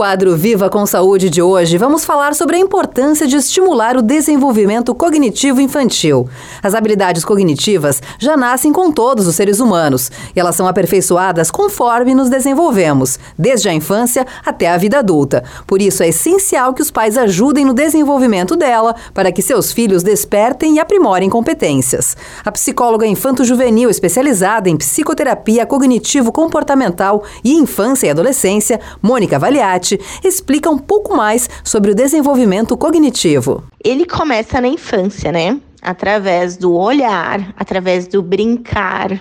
[0.00, 4.94] quadro Viva com Saúde de hoje, vamos falar sobre a importância de estimular o desenvolvimento
[4.94, 6.26] cognitivo infantil.
[6.62, 12.14] As habilidades cognitivas já nascem com todos os seres humanos e elas são aperfeiçoadas conforme
[12.14, 15.44] nos desenvolvemos, desde a infância até a vida adulta.
[15.66, 20.02] Por isso é essencial que os pais ajudem no desenvolvimento dela para que seus filhos
[20.02, 22.16] despertem e aprimorem competências.
[22.42, 29.89] A psicóloga infanto-juvenil especializada em psicoterapia cognitivo-comportamental e infância e adolescência, Mônica Valiati,
[30.22, 33.64] explica um pouco mais sobre o desenvolvimento cognitivo.
[33.82, 35.58] Ele começa na infância, né?
[35.80, 39.20] Através do olhar, através do brincar,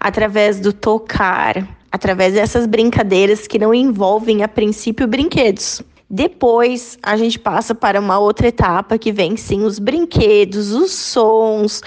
[0.00, 5.82] através do tocar, através dessas brincadeiras que não envolvem a princípio brinquedos.
[6.10, 11.80] Depois a gente passa para uma outra etapa que vem sim os brinquedos, os sons,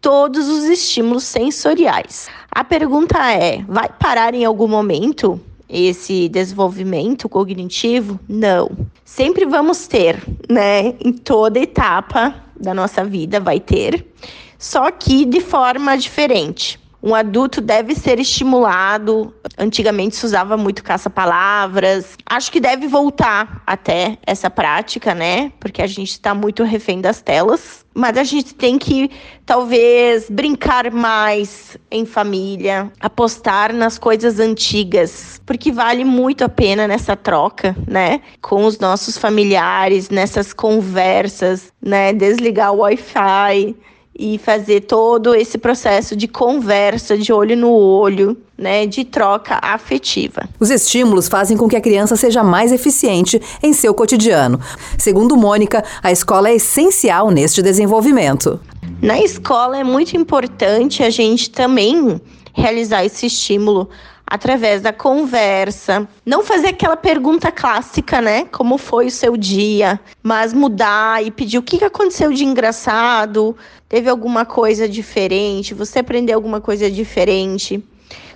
[0.00, 2.28] todos os estímulos sensoriais.
[2.50, 5.40] A pergunta é: vai parar em algum momento?
[5.70, 8.18] Esse desenvolvimento cognitivo?
[8.28, 8.70] Não.
[9.04, 10.94] Sempre vamos ter, né?
[11.04, 14.06] Em toda etapa da nossa vida vai ter,
[14.58, 16.79] só que de forma diferente.
[17.02, 19.34] Um adulto deve ser estimulado.
[19.56, 22.16] Antigamente se usava muito caça-palavras.
[22.26, 25.50] Acho que deve voltar até essa prática, né?
[25.58, 27.86] Porque a gente está muito refém das telas.
[27.94, 29.10] Mas a gente tem que,
[29.44, 37.16] talvez, brincar mais em família, apostar nas coisas antigas, porque vale muito a pena nessa
[37.16, 38.20] troca, né?
[38.40, 42.12] Com os nossos familiares, nessas conversas, né?
[42.12, 43.74] Desligar o Wi-Fi
[44.22, 50.46] e fazer todo esse processo de conversa, de olho no olho, né, de troca afetiva.
[50.60, 54.60] Os estímulos fazem com que a criança seja mais eficiente em seu cotidiano.
[54.98, 58.60] Segundo Mônica, a escola é essencial neste desenvolvimento.
[59.00, 62.20] Na escola é muito importante a gente também
[62.52, 63.88] realizar esse estímulo
[64.30, 66.08] através da conversa.
[66.24, 68.44] Não fazer aquela pergunta clássica, né?
[68.44, 69.98] Como foi o seu dia?
[70.22, 73.56] Mas mudar e pedir o que aconteceu de engraçado,
[73.88, 77.82] teve alguma coisa diferente, você aprendeu alguma coisa diferente.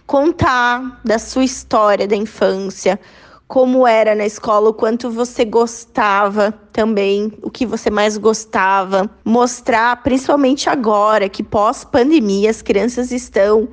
[0.04, 2.98] Contar da sua história da infância,
[3.46, 9.08] como era na escola, o quanto você gostava também, o que você mais gostava.
[9.24, 13.68] Mostrar, principalmente agora que pós-pandemia as crianças estão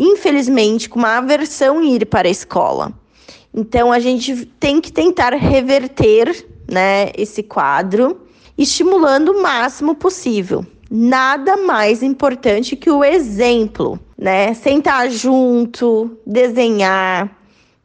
[0.00, 2.92] infelizmente, com uma aversão em ir para a escola.
[3.54, 8.22] Então, a gente tem que tentar reverter né, esse quadro,
[8.56, 10.64] estimulando o máximo possível.
[10.90, 14.54] Nada mais importante que o exemplo, né?
[14.54, 17.30] Sentar junto, desenhar,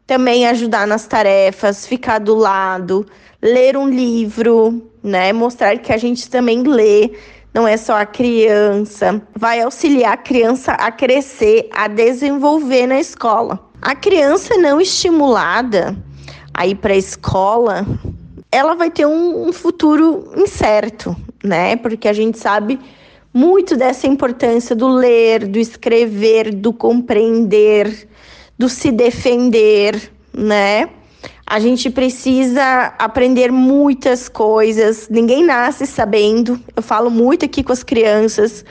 [0.08, 3.06] também ajudar nas tarefas, ficar do lado,
[3.42, 5.34] ler um livro, né?
[5.34, 7.12] Mostrar que a gente também lê,
[7.56, 13.58] não é só a criança, vai auxiliar a criança a crescer, a desenvolver na escola.
[13.82, 15.96] A criança não estimulada
[16.54, 17.88] a ir para a escola,
[18.52, 21.78] ela vai ter um, um futuro incerto, né?
[21.78, 22.78] Porque a gente sabe
[23.34, 28.10] muito dessa importância do ler, do escrever, do compreender,
[28.58, 30.90] do se defender, né?
[31.48, 35.08] A gente precisa aprender muitas coisas.
[35.10, 36.60] Ninguém nasce sabendo.
[36.76, 38.66] Eu falo muito aqui com as crianças.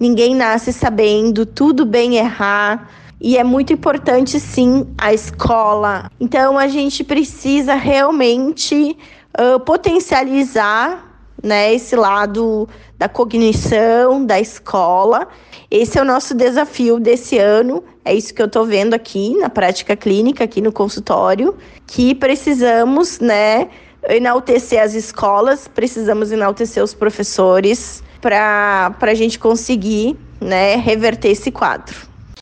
[0.00, 2.88] Ninguém nasce sabendo, tudo bem errar.
[3.20, 6.10] E é muito importante, sim, a escola.
[6.18, 8.96] Então, a gente precisa realmente
[9.38, 11.13] uh, potencializar
[11.44, 12.66] né, esse lado
[12.98, 15.28] da cognição, da escola.
[15.70, 17.84] Esse é o nosso desafio desse ano.
[18.02, 21.54] É isso que eu estou vendo aqui na prática clínica, aqui no consultório,
[21.86, 23.68] que precisamos, né,
[24.08, 31.94] enaltecer as escolas, precisamos enaltecer os professores para a gente conseguir, né, reverter esse quadro.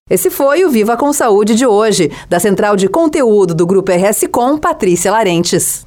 [0.09, 4.29] Esse foi o Viva com Saúde de hoje, da Central de Conteúdo do Grupo RS
[4.31, 5.87] Com, Patrícia Larentes.